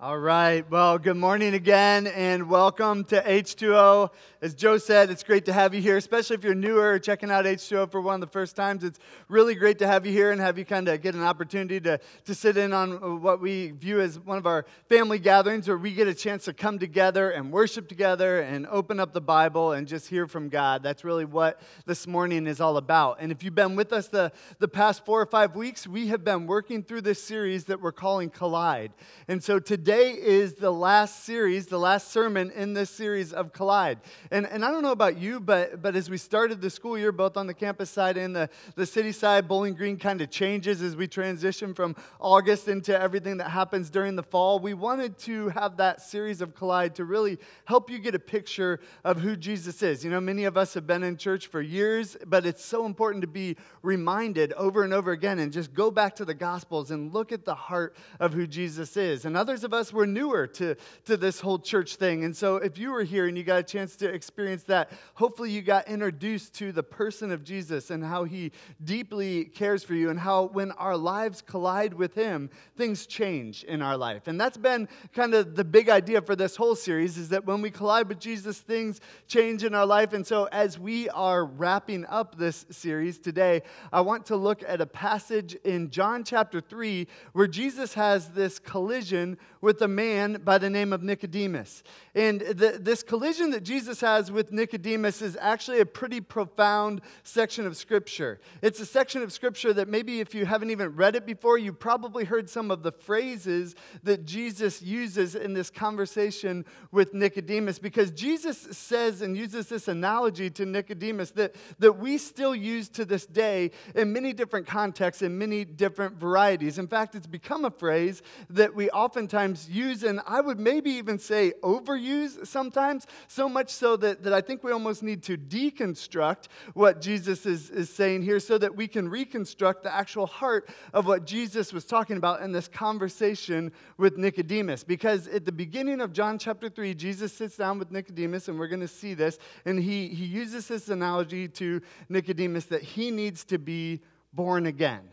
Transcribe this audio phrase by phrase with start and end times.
[0.00, 0.64] All right.
[0.70, 4.10] Well, good morning again and welcome to H2O.
[4.40, 7.46] As Joe said, it's great to have you here, especially if you're newer checking out
[7.46, 8.84] H2O for one of the first times.
[8.84, 11.80] It's really great to have you here and have you kind of get an opportunity
[11.80, 15.66] to, to sit in on uh, what we view as one of our family gatherings
[15.66, 19.20] where we get a chance to come together and worship together and open up the
[19.20, 20.80] Bible and just hear from God.
[20.80, 23.16] That's really what this morning is all about.
[23.18, 24.30] And if you've been with us the,
[24.60, 27.90] the past four or five weeks, we have been working through this series that we're
[27.90, 28.92] calling Collide.
[29.26, 33.54] And so today, today is the last series, the last sermon in this series of
[33.54, 33.98] Collide.
[34.30, 37.10] And, and I don't know about you, but, but as we started the school year,
[37.10, 40.82] both on the campus side and the, the city side, Bowling Green kind of changes
[40.82, 44.58] as we transition from August into everything that happens during the fall.
[44.58, 48.80] We wanted to have that series of Collide to really help you get a picture
[49.04, 50.04] of who Jesus is.
[50.04, 53.22] You know, many of us have been in church for years, but it's so important
[53.22, 57.14] to be reminded over and over again and just go back to the Gospels and
[57.14, 59.24] look at the heart of who Jesus is.
[59.24, 62.24] And others of us us were newer to, to this whole church thing.
[62.24, 65.50] And so if you were here and you got a chance to experience that, hopefully
[65.50, 68.52] you got introduced to the person of Jesus and how he
[68.84, 73.80] deeply cares for you and how when our lives collide with him, things change in
[73.80, 74.26] our life.
[74.26, 77.62] And that's been kind of the big idea for this whole series is that when
[77.62, 80.12] we collide with Jesus, things change in our life.
[80.12, 84.80] And so as we are wrapping up this series today, I want to look at
[84.80, 90.58] a passage in John chapter 3 where Jesus has this collision with a man by
[90.58, 91.82] the name of Nicodemus.
[92.14, 97.66] And the, this collision that Jesus has with Nicodemus is actually a pretty profound section
[97.66, 98.40] of Scripture.
[98.62, 101.72] It's a section of Scripture that maybe if you haven't even read it before, you
[101.72, 108.10] probably heard some of the phrases that Jesus uses in this conversation with Nicodemus because
[108.10, 113.26] Jesus says and uses this analogy to Nicodemus that, that we still use to this
[113.26, 116.78] day in many different contexts, in many different varieties.
[116.78, 121.18] In fact, it's become a phrase that we oftentimes use, and I would maybe even
[121.18, 126.48] say overuse sometimes, so much so that, that I think we almost need to deconstruct
[126.74, 131.06] what Jesus is, is saying here so that we can reconstruct the actual heart of
[131.06, 134.84] what Jesus was talking about in this conversation with Nicodemus.
[134.84, 138.68] Because at the beginning of John chapter 3, Jesus sits down with Nicodemus, and we're
[138.68, 143.44] going to see this, and he, he uses this analogy to Nicodemus that he needs
[143.44, 144.00] to be
[144.32, 145.08] born again.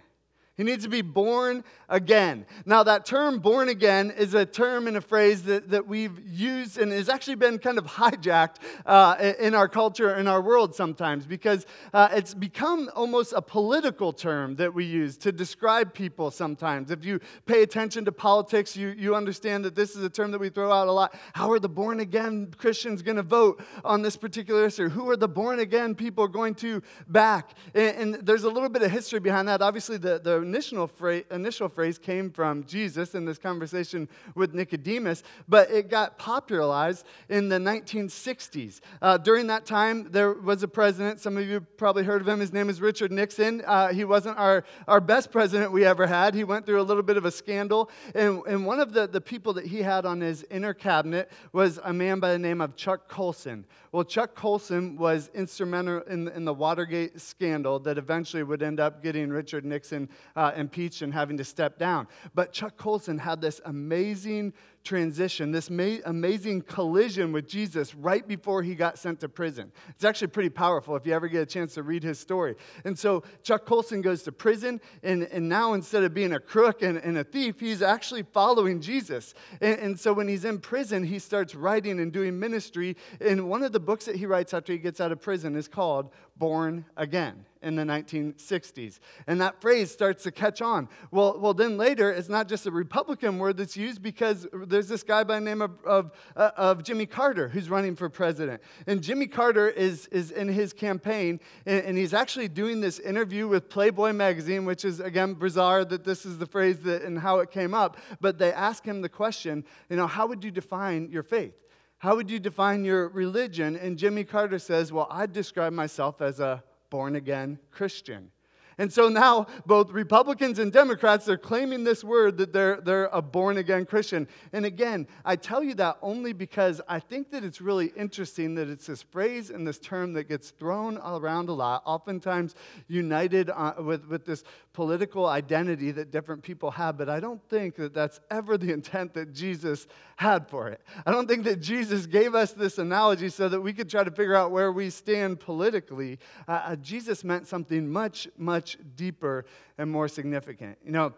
[0.57, 2.45] He needs to be born again.
[2.66, 6.77] Now, that term born again is a term and a phrase that, that we've used
[6.77, 8.55] and has actually been kind of hijacked
[8.85, 14.13] uh, in our culture, in our world sometimes, because uh, it's become almost a political
[14.13, 16.89] term that we use to describe people sometimes.
[16.89, 20.39] If you pay attention to politics, you, you understand that this is a term that
[20.39, 21.16] we throw out a lot.
[21.33, 24.87] How are the born again Christians going to vote on this particular issue?
[24.87, 27.55] Who are the born again people going to back?
[27.73, 29.61] And, and there's a little bit of history behind that.
[29.61, 35.23] Obviously, the, the initial phrase, initial phrase came from Jesus in this conversation with Nicodemus,
[35.47, 38.81] but it got popularized in the 1960s.
[39.01, 41.19] Uh, during that time, there was a president.
[41.19, 42.39] Some of you probably heard of him.
[42.39, 43.63] His name is Richard Nixon.
[43.66, 46.35] Uh, he wasn't our, our best president we ever had.
[46.35, 47.89] He went through a little bit of a scandal.
[48.13, 51.79] And, and one of the, the people that he had on his inner cabinet was
[51.84, 53.66] a man by the name of Chuck Colson.
[53.95, 59.01] Well, Chuck Colson was instrumental in, in the Watergate scandal that eventually would end up
[59.01, 62.07] getting Richard Nixon uh, impeached and having to step down.
[62.34, 64.53] But Chuck Colson had this amazing
[64.84, 69.72] transition, this ma- amazing collision with Jesus right before he got sent to prison.
[69.90, 72.56] It's actually pretty powerful if you ever get a chance to read his story.
[72.85, 76.84] And so Chuck Colson goes to prison, and, and now instead of being a crook
[76.84, 79.34] and, and a thief, he's actually following Jesus.
[79.59, 82.96] And, and so when he's in prison, he starts writing and doing ministry.
[83.19, 85.67] And one of the books that he writes after he gets out of prison is
[85.67, 88.99] called Born Again in the 1960s.
[89.27, 90.87] And that phrase starts to catch on.
[91.11, 95.03] Well, well then later, it's not just a Republican word that's used because there's this
[95.03, 98.61] guy by the name of, of, uh, of Jimmy Carter who's running for president.
[98.87, 103.47] And Jimmy Carter is, is in his campaign, and, and he's actually doing this interview
[103.47, 107.39] with Playboy magazine, which is, again, bizarre that this is the phrase that, and how
[107.39, 107.97] it came up.
[108.21, 111.55] But they ask him the question, you know, how would you define your faith?
[111.97, 113.75] How would you define your religion?
[113.75, 116.63] And Jimmy Carter says, Well, I'd describe myself as a
[116.95, 118.31] born again Christian.
[118.77, 123.22] And so now both Republicans and Democrats are claiming this word that they're, they're a
[123.22, 124.27] born again Christian.
[124.51, 128.69] And again, I tell you that only because I think that it's really interesting that
[128.69, 132.55] it's this phrase and this term that gets thrown around a lot, oftentimes
[132.87, 134.43] united uh, with, with this
[134.73, 136.97] political identity that different people have.
[136.97, 139.87] But I don't think that that's ever the intent that Jesus
[140.17, 140.81] had for it.
[141.05, 144.11] I don't think that Jesus gave us this analogy so that we could try to
[144.11, 146.19] figure out where we stand politically.
[146.47, 149.46] Uh, uh Jesus meant something much, much much deeper
[149.78, 150.78] and more significant.
[150.84, 151.14] You know,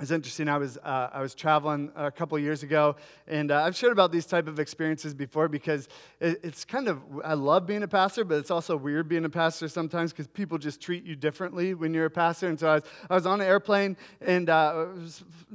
[0.00, 0.48] it's interesting.
[0.48, 2.94] I was uh, I was traveling a couple years ago,
[3.26, 5.88] and uh, I've shared about these type of experiences before because
[6.20, 9.28] it, it's kind of I love being a pastor, but it's also weird being a
[9.28, 12.46] pastor sometimes because people just treat you differently when you're a pastor.
[12.46, 14.86] And so I was I was on an airplane and uh,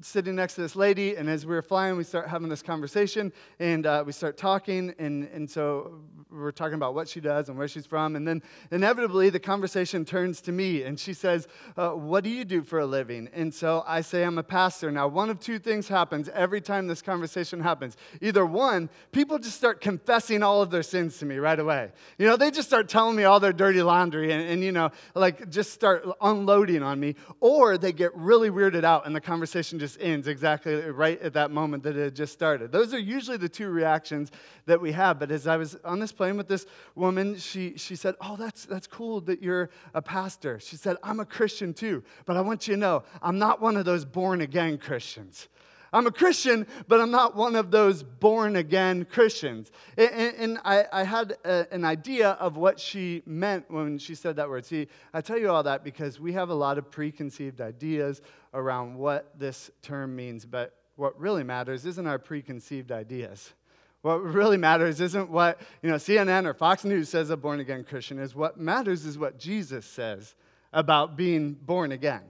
[0.02, 3.32] sitting next to this lady, and as we were flying, we start having this conversation,
[3.60, 7.58] and uh, we start talking, and and so we're talking about what she does and
[7.58, 8.42] where she's from, and then
[8.72, 11.48] inevitably the conversation turns to me, and she says,
[11.78, 14.92] uh, "What do you do for a living?" And so I say, "I'm a pastor."
[14.92, 17.98] Now, one of two things happens every time this conversation happens.
[18.22, 21.92] Either one, people just start confessing all of their sins to me right away.
[22.18, 24.92] You know, they just start telling me all their dirty laundry, and, and you know,
[25.16, 29.80] like just start unloading on me, or they get really weirded out, and the conversation
[29.80, 32.72] just ends exactly right at that moment that it just started.
[32.72, 34.32] Those are usually the two reactions
[34.66, 35.20] that we have.
[35.20, 36.66] But as I was on this plane with this
[36.96, 40.60] woman, she, she said, Oh, that's, that's cool that you're a pastor.
[40.60, 43.78] She said, I'm a Christian too, but I want you to know I'm not one
[43.78, 45.48] of those born again Christians.
[45.94, 49.70] I'm a Christian, but I'm not one of those born again Christians.
[49.96, 54.66] And, I, had an idea of what she meant when she said that word.
[54.66, 58.22] See, I tell you all that because we have a lot of preconceived ideas
[58.56, 63.54] around what this term means, but what really matters isn't our preconceived ideas.
[64.02, 67.84] What really matters isn't what you know, CNN or Fox News says a born again
[67.84, 68.36] Christian is.
[68.36, 70.34] What matters is what Jesus says
[70.74, 72.24] about being born again.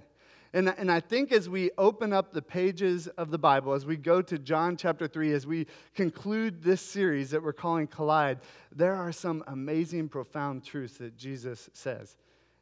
[0.54, 3.98] And, and I think as we open up the pages of the Bible, as we
[3.98, 5.66] go to John chapter 3, as we
[5.96, 8.40] conclude this series that we're calling Collide,
[8.72, 12.18] there are some amazing, profound truths that Jesus says.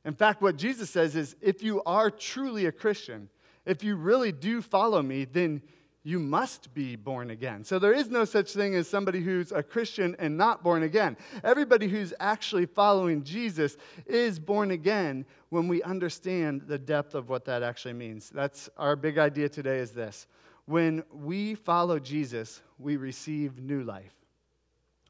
[0.05, 3.29] In fact, what Jesus says is if you are truly a Christian,
[3.65, 5.61] if you really do follow me, then
[6.03, 7.63] you must be born again.
[7.63, 11.15] So there is no such thing as somebody who's a Christian and not born again.
[11.43, 13.77] Everybody who's actually following Jesus
[14.07, 18.31] is born again when we understand the depth of what that actually means.
[18.31, 20.25] That's our big idea today is this.
[20.65, 24.13] When we follow Jesus, we receive new life.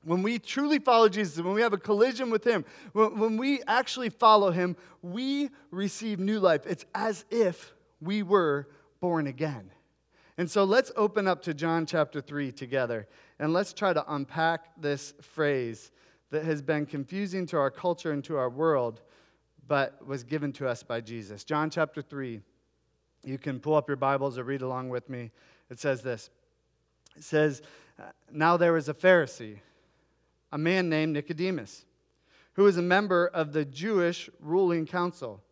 [0.03, 4.09] When we truly follow Jesus, when we have a collision with Him, when, we actually
[4.09, 6.61] follow Him, we receive new life.
[6.65, 8.67] It's as if we were
[8.99, 9.69] born again.
[10.41, 13.07] And so let's open up to John chapter 3 together
[13.37, 15.91] and let's try to unpack this phrase
[16.31, 19.03] that has been confusing to our culture and to our world,
[19.67, 21.43] but was given to us by Jesus.
[21.43, 22.41] John chapter 3.
[23.23, 25.29] You can pull up your Bibles or read along with me.
[25.69, 26.31] It says this
[27.15, 27.61] It says,
[27.99, 29.59] uh, Now there was a Pharisee,
[30.51, 31.85] a man named Nicodemus,
[32.53, 35.43] who was a member of the Jewish ruling council.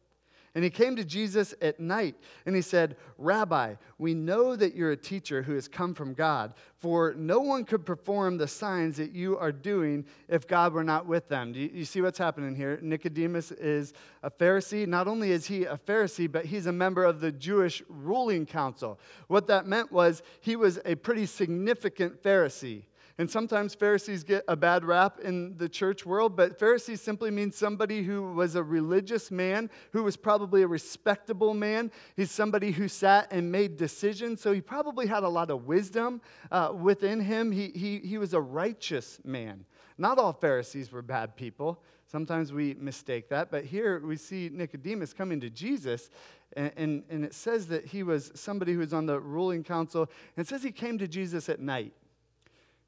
[0.59, 2.15] And he came to Jesus at night
[2.45, 6.53] and he said, Rabbi, we know that you're a teacher who has come from God,
[6.79, 11.06] for no one could perform the signs that you are doing if God were not
[11.06, 11.53] with them.
[11.53, 12.77] Do you, you see what's happening here?
[12.81, 14.85] Nicodemus is a Pharisee.
[14.85, 19.00] Not only is he a Pharisee, but he's a member of the Jewish ruling council.
[19.29, 22.83] What that meant was he was a pretty significant Pharisee.
[23.19, 27.57] And sometimes Pharisees get a bad rap in the church world, but Pharisees simply means
[27.57, 31.92] somebody who was a religious man, who was probably a respectable man.
[32.16, 36.21] He's somebody who sat and made decisions, so he probably had a lot of wisdom
[36.50, 37.51] uh, within him.
[37.51, 39.66] He, he, he was a righteous man.
[39.98, 41.83] Not all Pharisees were bad people.
[42.07, 46.10] Sometimes we mistake that, but here we see Nicodemus coming to Jesus,
[46.56, 50.10] and, and, and it says that he was somebody who was on the ruling council,
[50.38, 51.92] and it says he came to Jesus at night.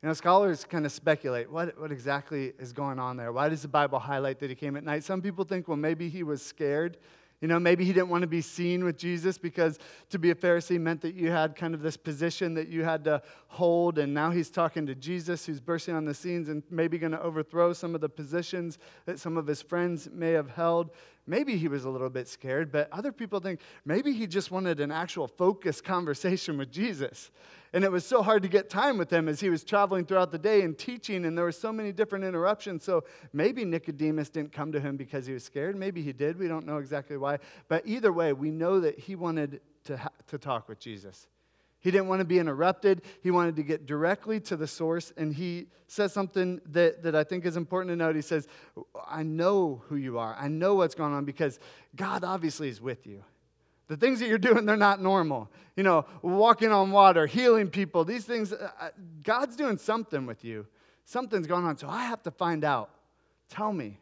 [0.02, 3.32] You know, scholars kind of speculate what, what exactly is going on there.
[3.32, 5.04] Why does the Bible highlight that he came at night?
[5.04, 6.98] Some people think, well, maybe he was scared.
[7.40, 9.78] You know, maybe he didn't want to be seen with Jesus because
[10.10, 13.04] to be a Pharisee meant that you had kind of this position that you had
[13.04, 14.00] to hold.
[14.00, 17.22] And now he's talking to Jesus, who's bursting on the scenes and maybe going to
[17.22, 20.92] overthrow some of the positions that some of his friends may have held.
[21.32, 24.82] Maybe he was a little bit scared, but other people think maybe he just wanted
[24.82, 27.32] an actual focused conversation with Jesus.
[27.72, 30.34] And it was so hard to get time with him as he was traveling throughout
[30.34, 32.84] the day and teaching, and there were so many different interruptions.
[32.84, 35.78] So maybe Nicodemus didn't come to him because he was scared.
[35.78, 36.38] Maybe he did.
[36.38, 37.40] We don't know exactly why.
[37.70, 41.28] But either way, we know that he wanted to, ha- to talk with Jesus.
[41.82, 43.02] He didn't want to be interrupted.
[43.22, 45.12] He wanted to get directly to the source.
[45.18, 48.16] And he says something that, that I think is important to note.
[48.16, 48.48] He says,
[49.08, 50.36] I know who you are.
[50.40, 51.60] I know what's going on because
[51.96, 53.24] God obviously is with you.
[53.88, 55.50] The things that you're doing, they're not normal.
[55.76, 58.90] You know, walking on water, healing people, these things, uh, uh,
[59.24, 60.68] God's doing something with you.
[61.04, 61.78] Something's going on.
[61.78, 62.92] So I have to find out.
[63.50, 63.98] Tell me.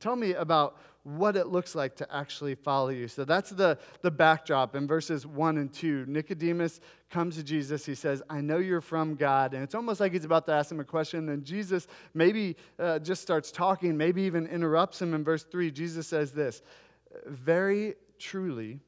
[0.00, 3.08] Tell me about what it looks like to actually follow you.
[3.08, 6.04] So that's the, the backdrop in verses 1 and 2.
[6.06, 7.86] Nicodemus comes to Jesus.
[7.86, 9.54] He says, I know you're from God.
[9.54, 11.30] And it's almost like he's about to ask him a question.
[11.30, 15.70] And Jesus maybe uh, just starts talking, maybe even interrupts him in verse 3.
[15.70, 16.60] Jesus says this
[17.26, 18.80] Very truly,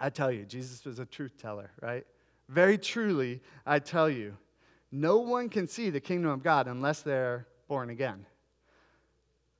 [0.00, 2.06] I tell you, Jesus was a truth teller, right?
[2.48, 4.36] Very truly, I tell you,
[4.90, 8.24] no one can see the kingdom of God unless they're born again.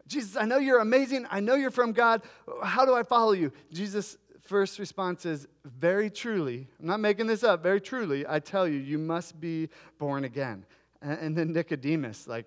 [0.06, 1.26] Jesus, I know you're amazing.
[1.30, 2.22] I know you're from God.
[2.62, 3.52] How do I follow you?
[3.72, 8.66] Jesus' first response is, Very truly, I'm not making this up, very truly, I tell
[8.68, 10.64] you, you must be born again.
[11.02, 12.46] And then Nicodemus, like,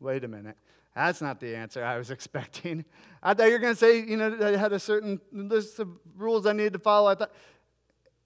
[0.00, 0.56] wait a minute.
[0.94, 2.84] That's not the answer I was expecting.
[3.22, 5.88] I thought you were going to say, you know, I had a certain list of
[6.16, 7.08] rules I needed to follow.
[7.08, 7.32] I thought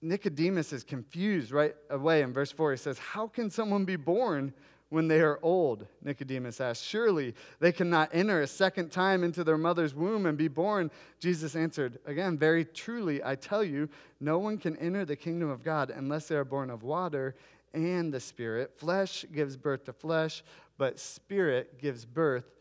[0.01, 2.71] Nicodemus is confused right away in verse 4.
[2.71, 4.53] He says, How can someone be born
[4.91, 5.87] when they are old?
[6.03, 6.83] Nicodemus asked.
[6.83, 10.91] Surely they cannot enter a second time into their mother's womb and be born.
[11.19, 15.63] Jesus answered, Again, very truly, I tell you, no one can enter the kingdom of
[15.63, 17.35] God unless they are born of water
[17.73, 18.77] and the Spirit.
[18.77, 20.43] Flesh gives birth to flesh,
[20.77, 22.51] but Spirit gives birth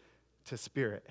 [0.46, 1.06] to spirit.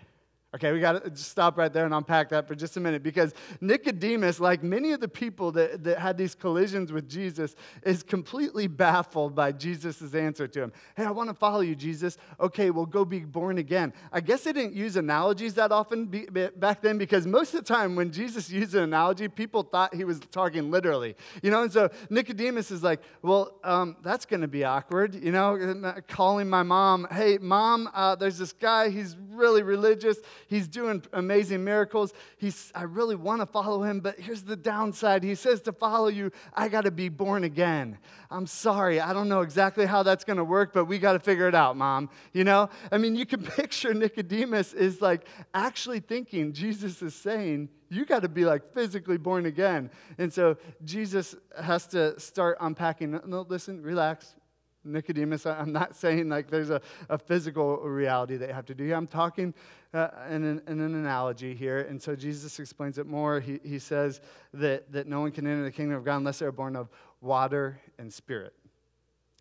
[0.56, 3.36] Okay, we got to stop right there and unpack that for just a minute because
[3.62, 8.65] Nicodemus, like many of the people that, that had these collisions with Jesus, is completely
[8.65, 10.74] baffled by Jesus' answer to him.
[10.98, 12.18] Hey, I want to follow you, Jesus.
[12.39, 13.94] Okay, well, go be born again.
[14.12, 17.72] I guess they didn't use analogies that often be, back then because most of the
[17.72, 21.15] time when Jesus used an analogy, people thought he was talking literally.
[21.44, 25.13] You know, and so Nicodemus is like, well, um, that's going to be awkward.
[25.13, 30.18] You know, calling my mom, hey, mom, uh, there's this guy, he's really religious
[30.50, 32.12] He's doing amazing miracles.
[32.38, 35.24] He's, I really want to follow him, but here's the downside.
[35.24, 38.00] He says to follow you, I got to be born again.
[38.32, 39.00] I'm sorry.
[39.00, 41.53] I don't know exactly how that's going to work, but we got to figure it
[41.53, 42.10] out, mom.
[42.34, 42.70] You know?
[42.91, 48.24] I mean, you can picture Nicodemus is like actually thinking Jesus is saying, you got
[48.24, 49.91] to be like physically born again.
[50.18, 53.20] And so Jesus has to start unpacking.
[53.24, 54.34] No, listen, relax.
[54.83, 58.93] Nicodemus, I'm not saying like there's a, a physical reality that you have to do.
[58.93, 59.53] I'm talking
[59.93, 61.79] uh, in, an, in an analogy here.
[61.81, 63.39] And so Jesus explains it more.
[63.39, 64.21] He, he says
[64.53, 66.89] that, that no one can enter the kingdom of God unless they're born of
[67.21, 68.53] water and spirit.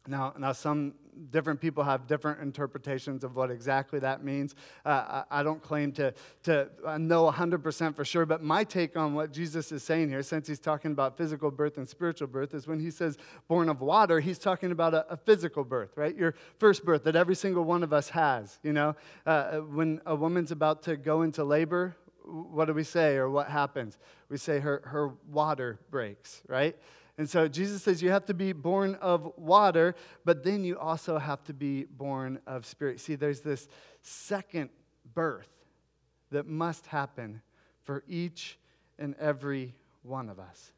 [0.09, 0.95] Now, now some
[1.31, 4.55] different people have different interpretations of what exactly that means.
[4.85, 9.15] Uh, I, I, don't claim to, to know 100% for sure, but my take on
[9.15, 12.67] what Jesus is saying here, since he's talking about physical birth and spiritual birth, is
[12.67, 16.17] when he says born of water, he's talking about a, a physical birth, right?
[16.17, 18.59] Your first birth that every single one of us has.
[18.63, 18.97] You know,
[19.27, 23.49] uh, when a woman's about to go into labor, what do we say or what
[23.49, 23.99] happens?
[24.29, 26.77] We say her, her water breaks, right?
[27.19, 31.19] And so Jesus says you have to be born of water, but then you also
[31.19, 33.01] have to be born of spirit.
[33.01, 33.69] See, there's this
[34.03, 34.71] second
[35.15, 35.51] birth
[36.31, 37.43] that must happen
[37.83, 38.57] for each
[39.01, 40.73] and every one of us.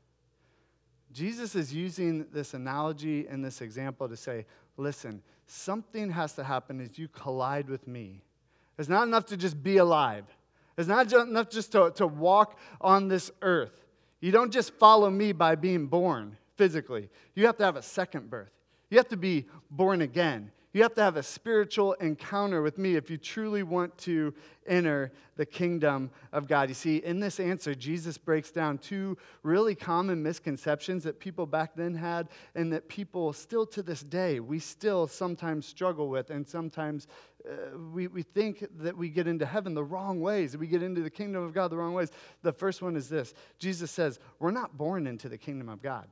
[1.12, 6.80] Jesus is using this analogy and this example to say, listen, something has to happen
[6.80, 8.22] as you collide with me.
[8.78, 10.24] It's not enough to just be alive.
[10.78, 13.84] It's not enough just to, to walk on this earth.
[14.20, 17.08] You don't just follow me by being born physically.
[17.34, 18.52] You have to have a second birth.
[18.90, 20.50] You have to be born again.
[20.72, 24.32] You have to have a spiritual encounter with me if you truly want to
[24.66, 26.68] enter the kingdom of God.
[26.68, 31.74] You see, in this answer, Jesus breaks down two really common misconceptions that people back
[31.74, 36.46] then had and that people still to this day, we still sometimes struggle with, and
[36.46, 37.08] sometimes
[37.48, 41.00] uh, we, we think that we get into heaven the wrong ways, we get into
[41.00, 42.12] the kingdom of God the wrong ways.
[42.42, 46.06] The first one is this Jesus says, We're not born into the kingdom of God.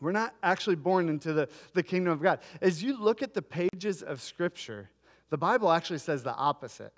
[0.00, 2.40] We're not actually born into the, the kingdom of God.
[2.60, 4.90] As you look at the pages of Scripture,
[5.30, 6.92] the Bible actually says the opposite.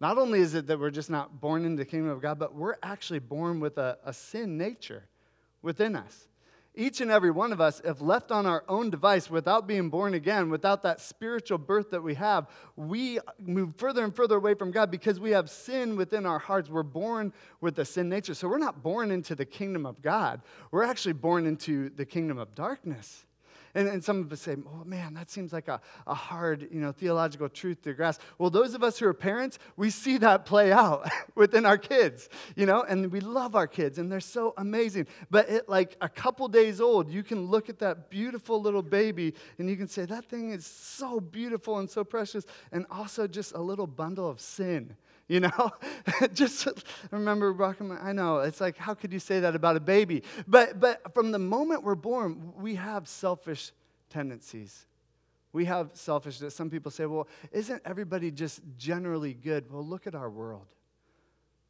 [0.00, 2.54] Not only is it that we're just not born into the kingdom of God, but
[2.54, 5.04] we're actually born with a, a sin nature
[5.62, 6.29] within us
[6.74, 10.14] each and every one of us, if left on our own device without being born
[10.14, 12.46] again, without that spiritual birth that we have,
[12.76, 16.70] we move further and further away from God because we have sin within our hearts.
[16.70, 18.34] We're born with a sin nature.
[18.34, 22.38] So we're not born into the kingdom of God, we're actually born into the kingdom
[22.38, 23.24] of darkness.
[23.74, 26.80] And, and some of us say, oh man, that seems like a, a hard, you
[26.80, 28.20] know, theological truth to grasp.
[28.38, 32.28] Well, those of us who are parents, we see that play out within our kids,
[32.56, 35.06] you know, and we love our kids and they're so amazing.
[35.30, 39.68] But like a couple days old, you can look at that beautiful little baby and
[39.68, 43.60] you can say, that thing is so beautiful and so precious, and also just a
[43.60, 44.96] little bundle of sin
[45.30, 45.70] you know?
[46.34, 46.66] Just
[47.12, 50.24] remember rocking I know, it's like, how could you say that about a baby?
[50.48, 53.70] But, but from the moment we're born, we have selfish
[54.10, 54.86] tendencies.
[55.52, 56.56] We have selfishness.
[56.56, 59.70] Some people say, well, isn't everybody just generally good?
[59.70, 60.66] Well, look at our world.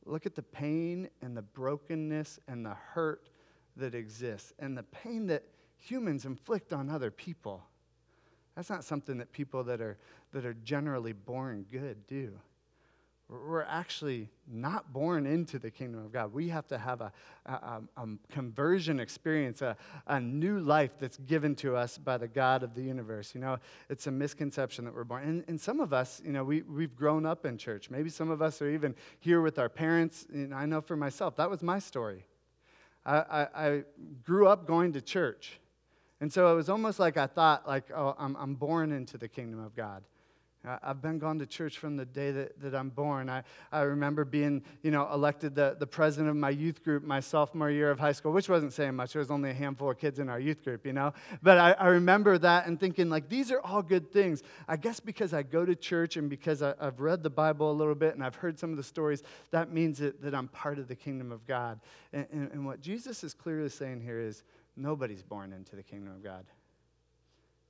[0.07, 3.29] Look at the pain and the brokenness and the hurt
[3.77, 5.45] that exists and the pain that
[5.77, 7.63] humans inflict on other people.
[8.57, 9.99] That's not something that people that are,
[10.33, 12.33] that are generally born good do.
[13.31, 16.33] We're actually not born into the kingdom of God.
[16.33, 17.13] We have to have a,
[17.47, 19.77] a, a, conversion experience, a,
[20.09, 23.33] a new life that's given to us by the God of the universe.
[23.35, 23.59] You know,
[23.89, 25.23] it's a misconception that we're born.
[25.23, 27.89] And, and some of us, you know, we, we've grown up in church.
[27.89, 30.27] Maybe some of us are even here with our parents.
[30.33, 32.25] And I know for myself, that was my story.
[33.07, 33.83] I, I, I
[34.25, 35.61] grew up going to church.
[36.21, 39.29] And so it was almost like I thought, like, oh, I'm, I'm born into the
[39.29, 40.03] kingdom of God.
[40.63, 43.31] I've been gone to church from the day that, that I'm born.
[43.31, 47.21] I, I remember being, you know, elected the, the president of my youth group my
[47.21, 49.15] sophomore year of high school, which wasn't saying much.
[49.15, 51.15] There was only a handful of kids in our youth group, you know.
[51.43, 54.43] But I, I remember that and thinking, like, these are all good things.
[54.69, 57.73] I guess because I go to church and because I, have read the Bible a
[57.73, 60.79] little bit and I've heard some of the stories, that means that, that I'm part
[60.79, 61.81] of the kingdom of God.
[62.13, 64.45] And, and, and what Jesus is clearly saying here is
[64.77, 66.45] nobody's born into the kingdom of God.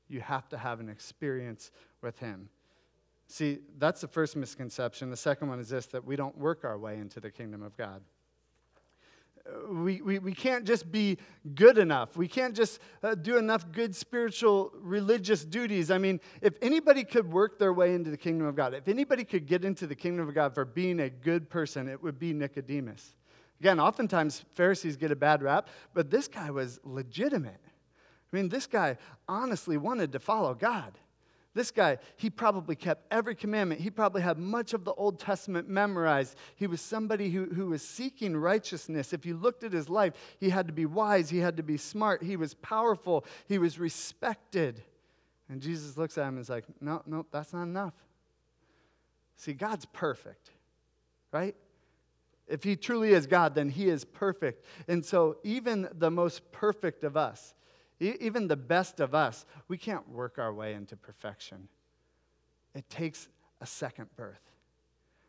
[0.08, 1.70] You have to have an experience
[2.02, 2.48] with Him.
[3.30, 5.08] See, that's the first misconception.
[5.08, 7.76] The second one is this that we don't work our way into the kingdom of
[7.76, 8.02] God.
[9.46, 11.16] Uh, we, we, we can't just be
[11.54, 12.16] good enough.
[12.16, 15.92] We can't just uh, do enough good spiritual religious duties.
[15.92, 19.22] I mean, if anybody could work their way into the kingdom of God, if anybody
[19.22, 22.32] could get into the kingdom of God for being a good person, it would be
[22.32, 23.14] Nicodemus.
[23.60, 27.60] Again, oftentimes Pharisees get a bad rap, but this guy was legitimate.
[28.32, 28.96] I mean, this guy
[29.28, 30.98] honestly wanted to follow God.
[31.52, 33.80] This guy, he probably kept every commandment.
[33.80, 36.36] He probably had much of the Old Testament memorized.
[36.54, 39.12] He was somebody who, who was seeking righteousness.
[39.12, 41.76] If you looked at his life, he had to be wise, he had to be
[41.76, 44.82] smart, he was powerful, he was respected.
[45.48, 47.94] And Jesus looks at him and is like, No, no, that's not enough.
[49.36, 50.50] See, God's perfect,
[51.32, 51.56] right?
[52.46, 54.64] If he truly is God, then he is perfect.
[54.86, 57.54] And so, even the most perfect of us,
[58.00, 61.68] even the best of us, we can't work our way into perfection.
[62.74, 63.28] It takes
[63.60, 64.40] a second birth.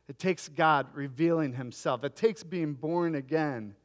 [0.07, 2.03] It takes God revealing Himself.
[2.03, 3.75] It takes being born again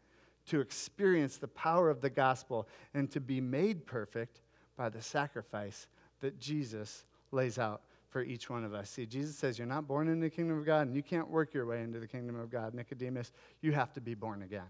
[0.47, 4.41] to experience the power of the gospel and to be made perfect
[4.77, 5.89] by the sacrifice
[6.21, 8.91] that Jesus lays out for each one of us.
[8.91, 11.53] See, Jesus says, You're not born into the kingdom of God, and you can't work
[11.53, 12.75] your way into the kingdom of God.
[12.75, 14.63] Nicodemus, you have to be born again.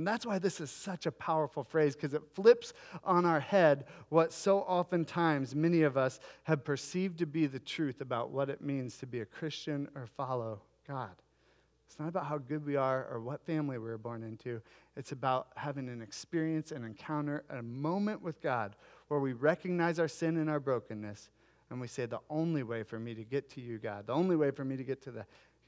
[0.00, 2.72] And that's why this is such a powerful phrase, because it flips
[3.04, 8.00] on our head what so oftentimes many of us have perceived to be the truth
[8.00, 11.10] about what it means to be a Christian or follow God.
[11.86, 14.62] It's not about how good we are or what family we were born into.
[14.96, 18.76] It's about having an experience, an encounter, a moment with God
[19.08, 21.28] where we recognize our sin and our brokenness
[21.68, 24.36] and we say, The only way for me to get to you, God, the only
[24.36, 25.26] way for me to get to the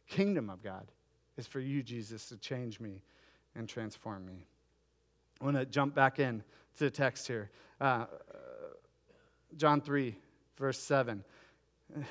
[0.09, 0.91] kingdom of God
[1.37, 3.03] is for you, Jesus, to change me
[3.55, 4.47] and transform me.
[5.41, 6.43] I want to jump back in
[6.79, 7.51] to the text here.
[7.81, 8.07] Uh,
[9.57, 10.17] John 3,
[10.57, 11.25] verse 7.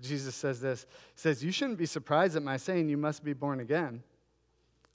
[0.00, 0.86] Jesus says this.
[1.14, 4.02] He says, You shouldn't be surprised at my saying you must be born again.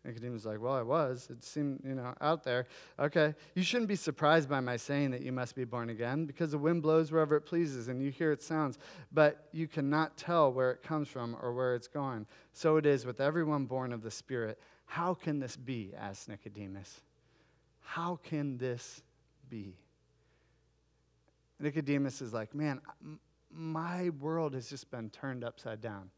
[0.04, 1.28] Nicodemus like, Well, I was.
[1.30, 2.68] It seemed, you know, out there.
[3.00, 3.36] Okay.
[3.56, 6.58] You shouldn't be surprised by my saying that you must be born again, because the
[6.58, 8.78] wind blows wherever it pleases, and you hear its sounds,
[9.12, 12.26] but you cannot tell where it comes from or where it's going.
[12.54, 14.60] So it is with everyone born of the Spirit.
[14.86, 15.94] How can this be?
[15.98, 17.02] asked Nicodemus.
[17.82, 19.02] How can this
[19.50, 19.76] be?
[21.60, 22.82] Nicodemus is like, man,
[23.52, 26.10] my world has just been turned upside down.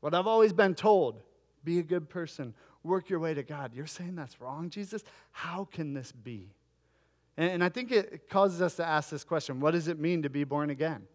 [0.00, 1.22] What I've always been told
[1.64, 3.72] be a good person, work your way to God.
[3.74, 5.02] You're saying that's wrong, Jesus?
[5.32, 6.50] How can this be?
[7.36, 10.30] And, I think it causes us to ask this question what does it mean to
[10.30, 11.06] be born again?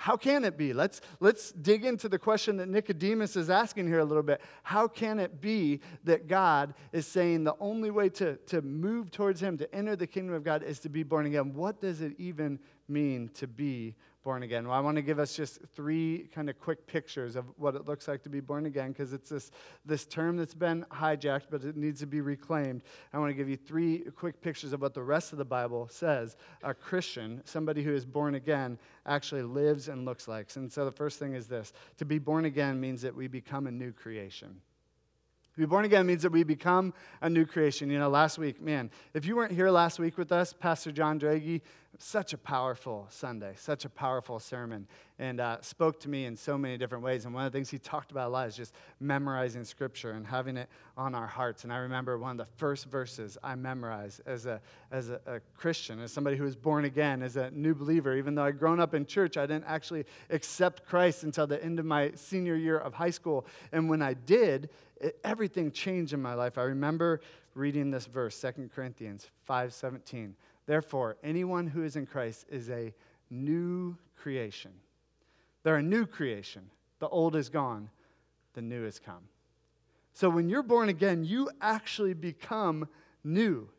[0.00, 0.72] How can it be?
[0.72, 4.40] Let's, let's dig into the question that Nicodemus is asking here a little bit.
[4.62, 9.42] How can it be that God is saying the only way to, to move towards
[9.42, 11.52] Him, to enter the kingdom of God, is to be born again?
[11.52, 14.68] What does it even mean to be born again?
[14.68, 17.86] Well, I want to give us just three kind of quick pictures of what it
[17.86, 19.50] looks like to be born again because it's this,
[19.84, 22.82] this term that's been hijacked, but it needs to be reclaimed.
[23.12, 25.88] I want to give you three quick pictures of what the rest of the Bible
[25.90, 30.54] says a Christian, somebody who is born again, actually lives and looks like.
[30.56, 33.66] And so the first thing is this to be born again means that we become
[33.66, 34.60] a new creation.
[35.58, 37.90] To be born again means that we become a new creation.
[37.90, 41.18] You know, last week, man, if you weren't here last week with us, Pastor John
[41.18, 41.62] Draghi,
[41.98, 44.86] such a powerful Sunday, such a powerful sermon,
[45.18, 47.24] and uh, spoke to me in so many different ways.
[47.24, 50.24] And one of the things he talked about a lot is just memorizing scripture and
[50.24, 51.64] having it on our hearts.
[51.64, 54.60] And I remember one of the first verses I memorized as a,
[54.92, 58.16] as a, a Christian, as somebody who was born again, as a new believer.
[58.16, 61.80] Even though I'd grown up in church, I didn't actually accept Christ until the end
[61.80, 63.44] of my senior year of high school.
[63.72, 66.58] And when I did, it, everything changed in my life.
[66.58, 67.20] I remember
[67.54, 70.34] reading this verse, 2 Corinthians 5:17.
[70.68, 72.92] Therefore, anyone who is in Christ is a
[73.30, 74.70] new creation.
[75.62, 76.68] They're a new creation.
[76.98, 77.88] The old is gone,
[78.52, 79.22] the new has come.
[80.12, 82.86] So when you're born again, you actually become
[83.24, 83.70] new.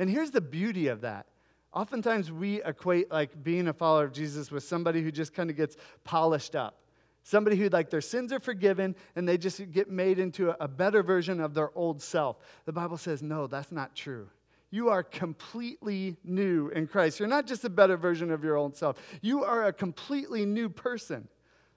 [0.00, 1.26] And here's the beauty of that.
[1.72, 5.54] Oftentimes we equate like being a follower of Jesus with somebody who just kind of
[5.56, 6.80] gets polished up.
[7.22, 10.66] Somebody who, like, their sins are forgiven and they just get made into a, a
[10.66, 12.38] better version of their old self.
[12.64, 14.28] The Bible says, no, that's not true.
[14.72, 17.20] You are completely new in Christ.
[17.20, 20.68] You're not just a better version of your old self, you are a completely new
[20.68, 21.28] person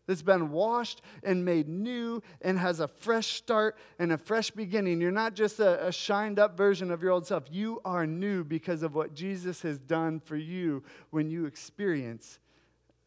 [0.07, 5.01] that's been washed and made new and has a fresh start and a fresh beginning.
[5.01, 7.43] You're not just a, a, shined up version of your old self.
[7.51, 12.39] You are new because of what Jesus has done for you when you experience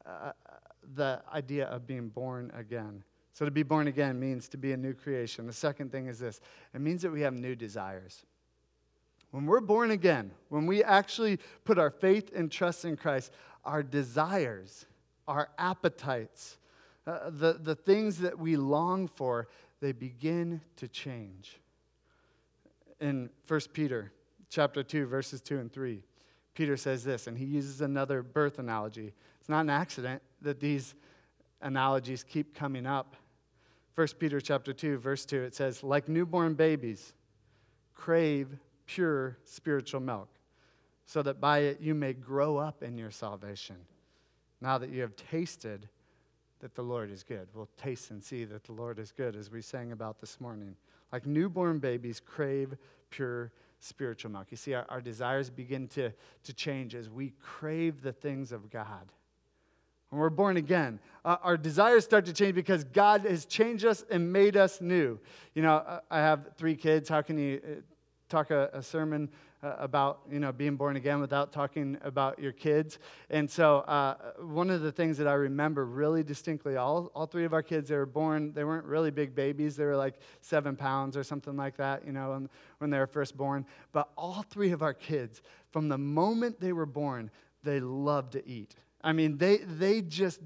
[0.04, 0.32] uh,
[0.94, 3.04] the idea of being born again.
[3.32, 5.46] So, to be born again means to be a new creation.
[5.46, 6.40] The second thing is this
[6.74, 8.24] it means that we have new desires.
[9.30, 13.32] When we're born again, when we actually put our faith and trust in Christ,
[13.64, 14.86] our desires,
[15.26, 16.58] our appetites,
[17.06, 19.48] uh, the, the things that we long for,
[19.80, 21.58] they begin to change.
[23.00, 24.12] In 1 Peter
[24.48, 26.02] chapter 2, verses 2 and 3,
[26.54, 29.12] Peter says this, and he uses another birth analogy.
[29.40, 30.94] It's not an accident that these
[31.60, 33.14] analogies keep coming up.
[33.94, 37.12] 1 Peter chapter 2, verse 2, it says, like newborn babies,
[37.94, 38.58] crave
[38.88, 40.28] pure spiritual milk,
[41.06, 43.76] so that by it you may grow up in your salvation.
[44.60, 45.88] Now that you have tasted
[46.60, 47.46] that the Lord is good.
[47.54, 50.74] We'll taste and see that the Lord is good, as we sang about this morning.
[51.12, 52.76] Like newborn babies crave
[53.10, 54.48] pure spiritual milk.
[54.50, 58.70] You see, our, our desires begin to, to change as we crave the things of
[58.70, 59.12] God.
[60.10, 64.04] When we're born again, uh, our desires start to change because God has changed us
[64.10, 65.20] and made us new.
[65.54, 67.08] You know, I have three kids.
[67.08, 67.80] How can you uh,
[68.28, 69.30] talk a, a sermon
[69.62, 72.98] uh, about you know being born again without talking about your kids.
[73.30, 77.44] And so uh, one of the things that I remember really distinctly, all, all three
[77.44, 79.76] of our kids, they were born, they weren't really big babies.
[79.76, 83.06] They were like seven pounds or something like that, you know, when, when they were
[83.06, 83.66] first born.
[83.92, 87.30] But all three of our kids, from the moment they were born,
[87.64, 88.76] they loved to eat.
[89.00, 90.40] I mean, they, they, just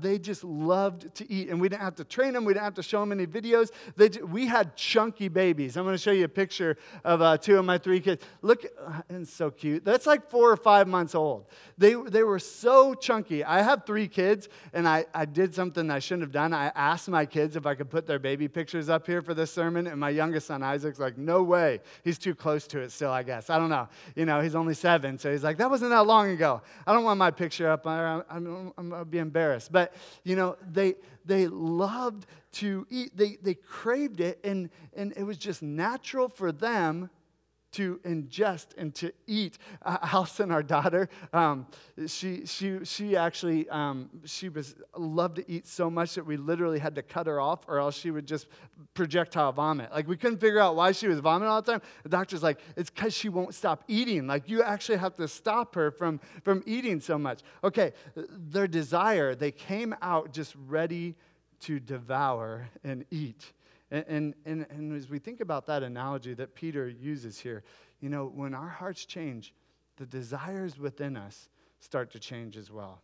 [0.00, 1.50] they just loved to eat.
[1.50, 2.46] And we didn't have to train them.
[2.46, 3.70] We didn't have to show them any videos.
[3.94, 5.76] They, we had chunky babies.
[5.76, 8.24] I'm going to show you a picture of uh, two of my three kids.
[8.40, 9.84] Look, uh, it's so cute.
[9.84, 11.44] That's like four or five months old.
[11.76, 13.44] They, they were so chunky.
[13.44, 16.54] I have three kids, and I, I did something I shouldn't have done.
[16.54, 19.52] I asked my kids if I could put their baby pictures up here for this
[19.52, 21.80] sermon, and my youngest son, Isaac's like, no way.
[22.02, 23.50] He's too close to it still, I guess.
[23.50, 23.88] I don't know.
[24.16, 26.62] You know, he's only seven, so he's like, that wasn't that long ago.
[26.86, 29.70] I don't want my picture up I'm going to be embarrassed.
[29.70, 33.16] But, you know, they, they loved to eat.
[33.16, 37.10] They, they craved it, and, and it was just natural for them
[37.74, 39.58] to ingest and to eat.
[39.82, 41.66] Uh, Allison, our daughter, um,
[42.06, 46.78] she, she, she actually, um, she was loved to eat so much that we literally
[46.78, 48.46] had to cut her off or else she would just
[48.94, 49.90] projectile vomit.
[49.92, 51.82] Like we couldn't figure out why she was vomiting all the time.
[52.02, 54.26] The doctor's like, it's because she won't stop eating.
[54.26, 57.40] Like you actually have to stop her from, from eating so much.
[57.62, 61.16] Okay, their desire, they came out just ready
[61.60, 63.52] to devour and eat.
[63.90, 67.62] And, and, and, as we think about that analogy that Peter uses here,
[68.00, 69.52] you know, when our hearts change,
[69.96, 71.48] the desires within us
[71.80, 73.02] start to change as well.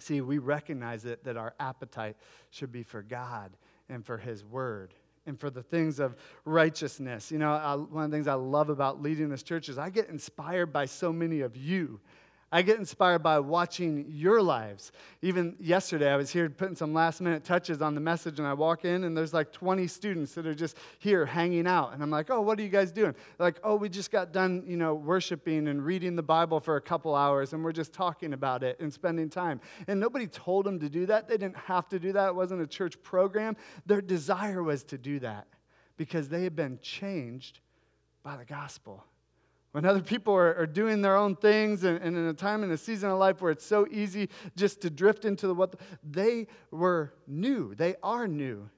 [0.00, 2.16] See, we recognize that, that our appetite
[2.50, 3.56] should be for God
[3.88, 4.94] and for His Word
[5.26, 7.30] and for the things of righteousness.
[7.30, 9.90] You know, I, one of the things I love about leading this church is I
[9.90, 12.00] get inspired by so many of you
[12.52, 14.92] I get inspired by watching your lives.
[15.22, 18.52] Even yesterday, I was here putting some last minute touches on the message, and I
[18.54, 21.94] walk in, and there's like 20 students that are just here hanging out.
[21.94, 23.12] And I'm like, oh, what are you guys doing?
[23.36, 26.76] They're like, oh, we just got done, you know, worshiping and reading the Bible for
[26.76, 29.60] a couple hours, and we're just talking about it and spending time.
[29.88, 31.28] And nobody told them to do that.
[31.28, 32.28] They didn't have to do that.
[32.28, 33.56] It wasn't a church program.
[33.86, 35.46] Their desire was to do that
[35.96, 37.60] because they had been changed
[38.22, 39.04] by the gospel.
[39.74, 42.70] When other people are, are doing their own things and, and, in a time in
[42.70, 45.74] a season of life where it's so easy just to drift into the what,
[46.08, 47.74] they were new.
[47.74, 48.70] They are new.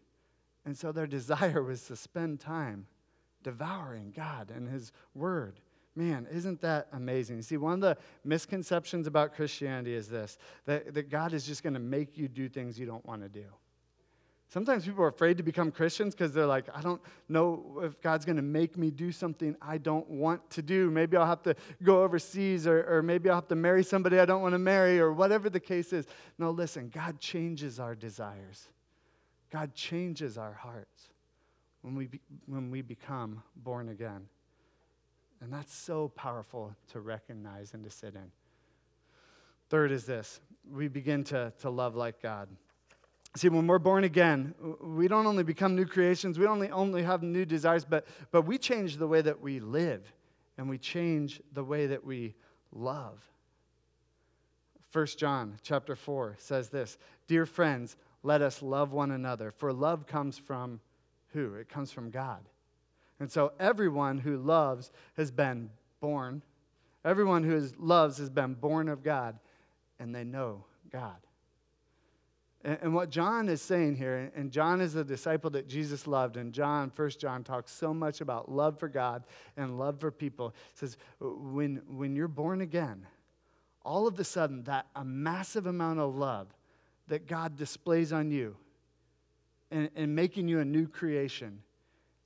[0.64, 2.86] And so their desire was to spend time
[3.42, 5.60] devouring God and His Word.
[5.94, 7.42] Man, isn't that amazing?
[7.42, 11.74] See, one of the misconceptions about Christianity is this that, that God is just going
[11.74, 13.44] to make you do things you don't want to do.
[14.48, 18.24] Sometimes people are afraid to become Christians because they're like, I don't know if God's
[18.24, 20.88] going to make me do something I don't want to do.
[20.88, 24.24] Maybe I'll have to go overseas, or, or maybe I'll have to marry somebody I
[24.24, 26.06] don't want to marry, or whatever the case is.
[26.38, 28.68] No, listen, God changes our desires,
[29.50, 31.08] God changes our hearts
[31.82, 34.28] when we, be, when we become born again.
[35.40, 38.30] And that's so powerful to recognize and to sit in.
[39.68, 42.48] Third is this we begin to, to love like God.
[43.36, 47.22] See, when we're born again, we don't only become new creations, we only only have
[47.22, 50.10] new desires, but, but we change the way that we live
[50.56, 52.34] and we change the way that we
[52.72, 53.22] love.
[54.90, 56.96] 1 John chapter 4 says this
[57.26, 60.80] Dear friends, let us love one another, for love comes from
[61.34, 61.56] who?
[61.56, 62.40] It comes from God.
[63.20, 65.70] And so everyone who loves has been
[66.00, 66.42] born.
[67.04, 69.38] Everyone who loves has been born of God,
[69.98, 71.16] and they know God.
[72.66, 76.52] And, what John is saying here, and John is the disciple that Jesus loved, and
[76.52, 79.22] John, First John, talks so much about love for God
[79.56, 80.52] and love for people.
[80.74, 83.06] Says, when, when you're born again,
[83.84, 86.48] all of a sudden, that a massive amount of love
[87.06, 88.56] that God displays on you
[89.70, 91.62] and, and making you a new creation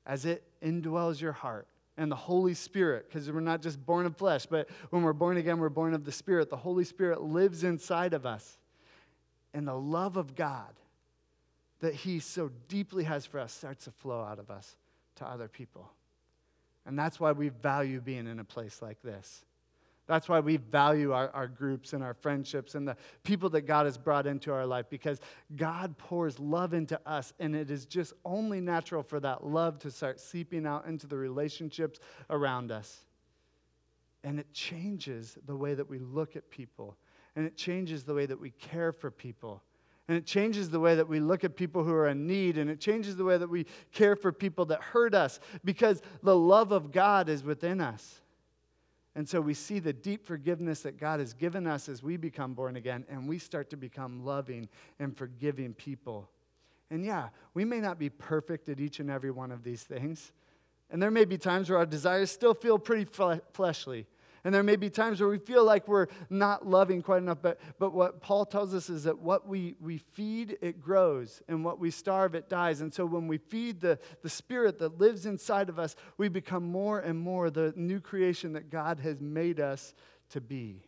[0.07, 4.17] as it indwells your heart and the Holy Spirit, because we're not just born of
[4.17, 6.49] flesh, but when we're born again, we're born of the Spirit.
[6.49, 8.57] The Holy Spirit lives inside of us.
[9.53, 10.73] And the love of God
[11.81, 14.77] that He so deeply has for us starts to flow out of us
[15.17, 15.91] to other people.
[16.87, 19.45] And that's why we value being in a place like this.
[20.11, 23.87] That's why we value our, our groups and our friendships and the people that God
[23.87, 25.21] has brought into our life because
[25.55, 29.91] God pours love into us, and it is just only natural for that love to
[29.93, 33.05] start seeping out into the relationships around us.
[34.25, 36.97] And it changes the way that we look at people,
[37.37, 39.63] and it changes the way that we care for people.
[40.09, 42.69] And it changes the way that we look at people who are in need, and
[42.69, 46.73] it changes the way that we care for people that hurt us because the love
[46.73, 48.21] of God is within us.
[49.15, 52.55] And so we see the deep forgiveness that God has given us as we become
[52.55, 56.29] born again, and we start to become loving and forgiving people.
[56.91, 60.33] And yeah, we may not be perfect at each and every one of these things.
[60.91, 63.09] And there may be times where our desires still feel pretty
[63.53, 64.07] fleshly.
[64.45, 67.61] And there may be times where we feel like we're not loving quite enough, but,
[67.79, 71.79] but what Paul tells us is that what we, we feed, it grows, and what
[71.79, 72.81] we starve, it dies.
[72.81, 76.65] And so when we feed the, the spirit that lives inside of us, we become
[76.65, 79.95] more and more the new creation that God has made us
[80.31, 80.85] to be.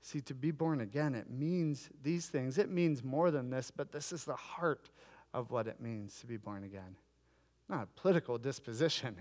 [0.00, 2.58] See, to be born again, it means these things.
[2.58, 4.90] It means more than this, but this is the heart
[5.32, 6.96] of what it means to be born again.
[7.68, 9.16] Not a political disposition,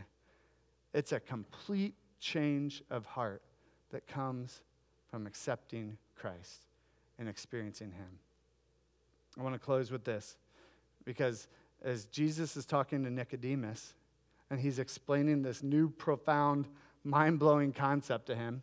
[0.93, 3.41] it's a complete change of heart
[3.91, 4.61] that comes
[5.11, 6.65] from accepting Christ
[7.19, 8.19] and experiencing Him.
[9.37, 10.37] I want to close with this
[11.03, 11.47] because
[11.83, 13.93] as Jesus is talking to Nicodemus
[14.49, 16.67] and he's explaining this new, profound,
[17.03, 18.61] mind blowing concept to him,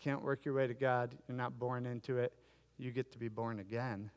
[0.00, 2.32] can't work your way to God, you're not born into it,
[2.76, 4.10] you get to be born again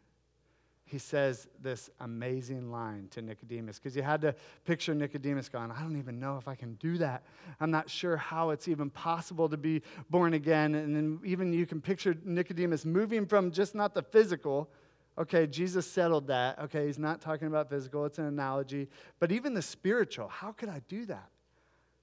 [0.85, 5.81] he says this amazing line to Nicodemus because you had to picture Nicodemus going, I
[5.81, 7.23] don't even know if I can do that.
[7.59, 10.75] I'm not sure how it's even possible to be born again.
[10.75, 14.69] And then even you can picture Nicodemus moving from just not the physical.
[15.17, 16.59] Okay, Jesus settled that.
[16.59, 18.89] Okay, he's not talking about physical, it's an analogy.
[19.19, 21.29] But even the spiritual, how could I do that?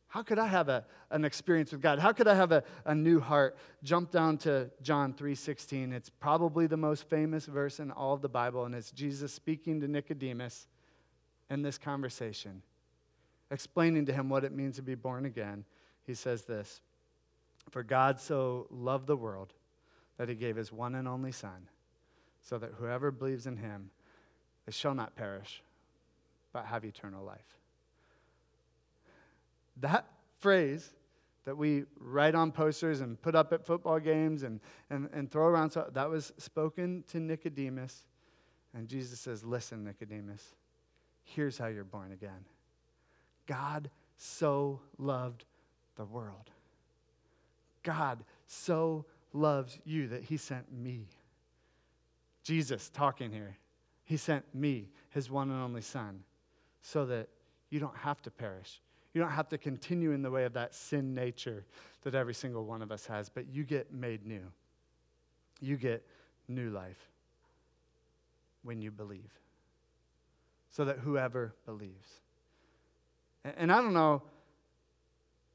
[0.09, 1.99] How could I have a, an experience with God?
[1.99, 3.59] How could I have a, a new heart?
[3.83, 5.93] Jump down to John 3.16.
[5.93, 9.81] It's probably the most famous verse in all of the Bible, and it's Jesus speaking
[9.83, 10.67] to Nicodemus
[11.51, 12.63] in this conversation,
[13.51, 15.65] explaining to him what it means to be born again.
[16.07, 16.81] He says this,
[17.71, 19.53] For God so loved the world
[20.17, 21.69] that he gave his one and only Son,
[22.41, 23.91] so that whoever believes in him
[24.71, 25.63] shall not perish,
[26.55, 27.58] but have eternal life.
[29.81, 30.07] That
[30.41, 30.93] phrase
[31.45, 34.61] that we write on posters and put up at football games and,
[34.91, 38.05] and, and throw around, so that was spoken to Nicodemus.
[38.75, 40.55] And Jesus says, Listen, Nicodemus,
[41.23, 42.45] here's how you're born again.
[43.47, 45.45] God so loved
[45.97, 46.51] the world.
[47.83, 51.09] God so loves you that he sent me.
[52.43, 53.57] Jesus talking here.
[54.05, 56.25] He sent me, his one and only Son,
[56.83, 57.29] so that
[57.71, 58.81] you don't have to perish.
[59.19, 61.65] You don't have to continue in the way of that sin nature
[62.03, 64.45] that every single one of us has, but you get made new.
[65.61, 66.07] You get
[66.47, 67.11] new life
[68.63, 69.33] when you believe.
[70.71, 72.09] So that whoever believes.
[73.43, 74.23] And, I don't know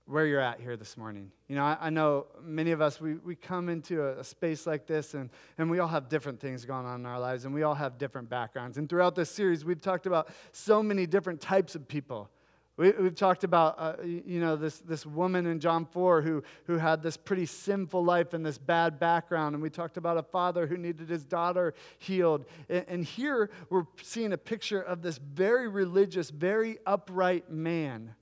[0.07, 1.31] where you're at here this morning.
[1.47, 4.67] You know, I, I, know many of us, we, we come into a, a, space
[4.67, 7.53] like this, and, and we all have different things going on in our lives, and
[7.53, 8.77] we all have different backgrounds.
[8.77, 12.29] And throughout this series, we've talked about so many different types of people.
[12.75, 16.77] We, have talked about, uh, you know, this, this woman in John 4 who, who
[16.79, 19.53] had this pretty sinful life and this bad background.
[19.53, 22.45] And we talked about a father who needed his daughter healed.
[22.69, 28.15] And, and here we're seeing a picture of this very religious, very upright man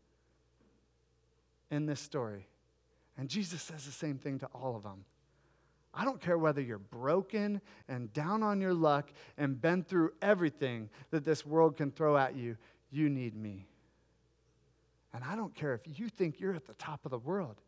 [1.70, 2.48] in this story.
[3.18, 5.06] And Jesus says the same thing to all of them.
[5.94, 10.90] I don't care whether you're broken and down on your luck and been through everything
[11.12, 12.58] that this world can throw at you,
[12.90, 13.68] you need me.
[15.13, 17.62] And I don't care if you think you're at the top of the world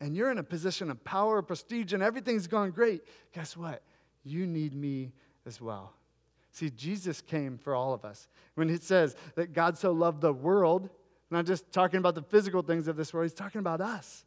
[0.00, 3.02] and you're in a position of power, prestige, and everything's going great.
[3.32, 3.82] Guess what?
[4.24, 5.12] You need me
[5.46, 5.92] as well.
[6.52, 8.28] See, Jesus came for all of us.
[8.54, 10.88] When he says that God so loved the world,
[11.30, 14.24] not just talking about the physical things of this world, he's talking about us.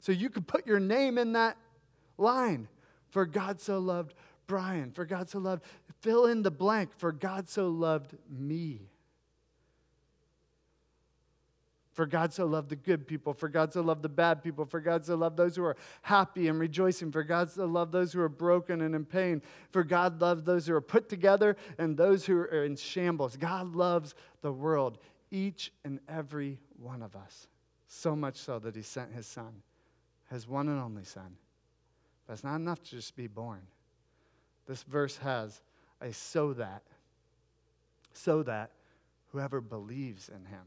[0.00, 1.56] So you could put your name in that
[2.16, 2.68] line.
[3.10, 4.14] For God so loved
[4.46, 4.92] Brian.
[4.92, 5.64] For God so loved,
[6.00, 6.90] fill in the blank.
[6.96, 8.88] For God so loved me.
[11.92, 13.34] For God so loved the good people.
[13.34, 14.64] For God so loved the bad people.
[14.64, 17.10] For God so loved those who are happy and rejoicing.
[17.10, 19.42] For God so loved those who are broken and in pain.
[19.70, 23.36] For God loved those who are put together and those who are in shambles.
[23.36, 24.98] God loves the world,
[25.32, 27.48] each and every one of us.
[27.88, 29.62] So much so that He sent His Son,
[30.30, 31.36] His one and only Son.
[32.26, 33.62] But it's not enough to just be born.
[34.68, 35.60] This verse has
[36.00, 36.82] a so that,
[38.12, 38.70] so that
[39.32, 40.62] whoever believes in Him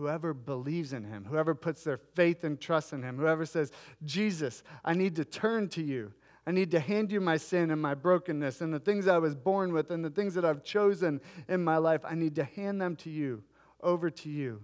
[0.00, 3.70] whoever believes in him, whoever puts their faith and trust in him, whoever says,
[4.02, 6.14] Jesus, I need to turn to you.
[6.46, 9.34] I need to hand you my sin and my brokenness and the things I was
[9.34, 12.00] born with and the things that I've chosen in my life.
[12.02, 13.44] I need to hand them to you,
[13.82, 14.62] over to you,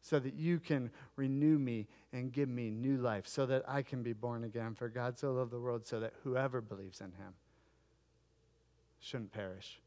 [0.00, 4.02] so that you can renew me and give me new life, so that I can
[4.02, 4.74] be born again.
[4.74, 7.34] For God so loved the world, so that whoever believes in him
[8.98, 9.78] shouldn't perish,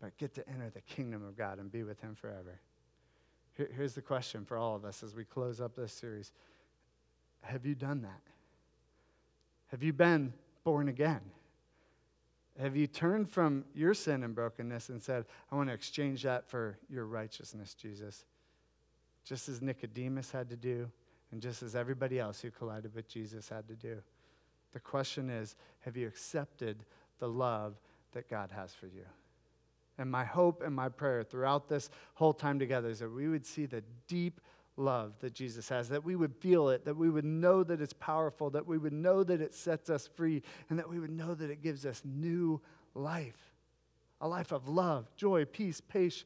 [0.00, 2.60] but get to enter the kingdom of God and be with him forever.
[3.58, 6.32] Here, here's the question for all of us as we close up this series
[7.42, 8.22] Have you done that?
[9.66, 10.32] Have you been
[10.64, 11.20] born again?
[12.58, 16.48] Have you turned from your sin and brokenness and said, I want to exchange that
[16.48, 18.24] for your righteousness, Jesus?
[19.24, 20.90] Just as Nicodemus had to do,
[21.30, 23.98] and just as everybody else who collided with Jesus had to do.
[24.72, 26.84] The question is have you accepted
[27.18, 27.74] the love
[28.12, 29.04] that God has for you?
[29.98, 33.44] And my hope and my prayer throughout this whole time together is that we would
[33.44, 34.40] see the deep
[34.76, 37.92] love that Jesus has, that we would feel it, that we would know that it's
[37.92, 41.34] powerful, that we would know that it sets us free, and that we would know
[41.34, 42.60] that it gives us new
[42.94, 43.48] life
[44.20, 46.24] a life of love, joy, peace, patience,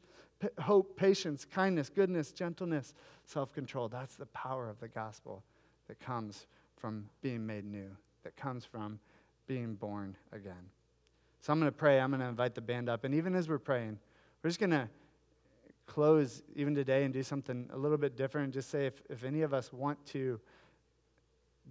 [0.61, 3.89] hope, patience, kindness, goodness, gentleness, self control.
[3.89, 5.45] That's the power of the gospel
[5.89, 7.91] that comes from being made new,
[8.25, 8.99] that comes from
[9.47, 10.71] being born again.
[11.43, 12.01] So I'm going to pray.
[12.01, 13.03] I'm going to invite the band up.
[13.05, 13.99] And even as we're praying,
[14.43, 14.89] we're just going to
[15.87, 18.55] close even today and do something a little bit different.
[18.55, 20.41] Just say if, if any of us want to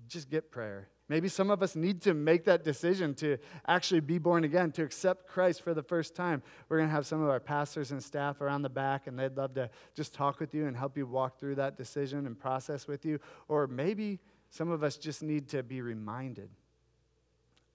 [0.09, 0.89] just get prayer.
[1.07, 4.83] Maybe some of us need to make that decision to actually be born again, to
[4.83, 6.43] accept Christ for the first time.
[6.67, 9.35] We're going to have some of our pastors and staff around the back, and they'd
[9.35, 12.87] love to just talk with you and help you walk through that decision and process
[12.87, 13.19] with you.
[13.47, 16.49] Or maybe some of us just need to be reminded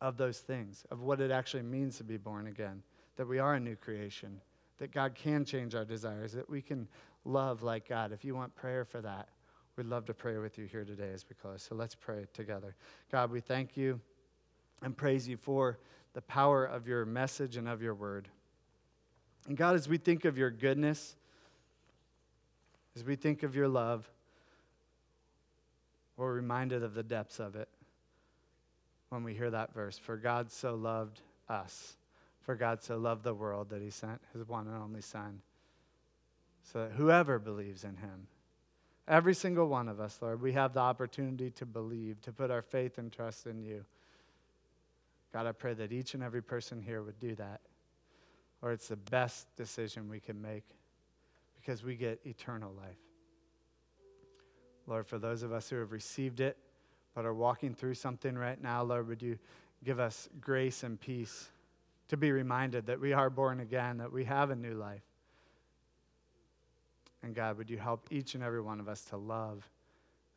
[0.01, 2.83] of those things, of what it actually means to be born again,
[3.17, 4.41] that we are a new creation,
[4.79, 6.87] that God can change our desires, that we can
[7.25, 8.13] love like God.
[8.13, 9.29] If you want prayer for that,
[9.77, 11.63] we'd love to pray with you here today as we close.
[11.63, 12.75] So let's pray together.
[13.11, 14.01] God, we thank you
[14.83, 15.79] and praise you for
[16.13, 18.29] the power of your message and of your word.
[19.49, 21.17] And God, as we think of your goodness,
[22.95, 24.11] as we think of your love,
[26.17, 27.69] we're reminded of the depths of it
[29.09, 29.99] when we hear that verse.
[29.99, 31.97] For God so loved us.
[32.41, 35.41] For God so loved the world that he sent his one and only Son.
[36.63, 38.27] So that whoever believes in him,
[39.09, 42.63] every single one of us, Lord, we have the opportunity to believe, to put our
[42.63, 43.85] faith and trust in you.
[45.33, 47.61] God, I pray that each and every person here would do that.
[48.63, 50.65] Or it's the best decision we can make
[51.57, 52.97] because we get eternal life.
[54.87, 56.57] Lord, for those of us who have received it,
[57.17, 59.39] but are walking through something right now, Lord, would you
[59.83, 61.49] give us grace and peace
[62.09, 65.03] to be reminded that we are born again, that we have a new life.
[67.23, 69.69] And God, would you help each and every one of us to love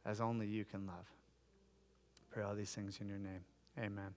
[0.06, 1.06] as only you can love?
[2.32, 3.44] Pray all these things in your name.
[3.78, 4.16] Amen.